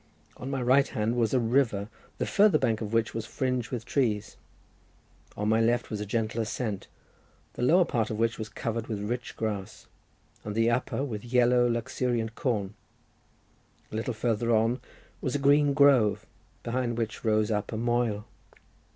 On 0.35 0.49
my 0.49 0.63
right 0.63 0.87
hand 0.87 1.15
was 1.15 1.31
a 1.31 1.39
river, 1.39 1.87
the 2.17 2.25
farther 2.25 2.57
bank 2.57 2.81
of 2.81 2.91
which 2.91 3.13
was 3.13 3.27
fringed 3.27 3.69
with 3.69 3.85
trees; 3.85 4.35
on 5.37 5.47
my 5.47 5.61
left 5.61 5.91
was 5.91 6.01
a 6.01 6.07
gentle 6.07 6.41
ascent, 6.41 6.87
the 7.53 7.61
lower 7.61 7.85
part 7.85 8.09
of 8.09 8.17
which 8.17 8.39
was 8.39 8.49
covered 8.49 8.87
with 8.87 8.99
rich 8.99 9.35
grass, 9.37 9.85
and 10.43 10.55
the 10.55 10.71
upper 10.71 11.03
with 11.03 11.23
yellow, 11.23 11.67
luxuriant 11.67 12.33
corn; 12.33 12.73
a 13.91 13.95
little 13.95 14.15
farther 14.15 14.51
on 14.55 14.81
was 15.21 15.35
a 15.35 15.37
green 15.37 15.71
grove, 15.71 16.25
behind 16.63 16.97
which 16.97 17.23
rose 17.23 17.51
up 17.51 17.71
a 17.71 17.77
moel. 17.77 18.25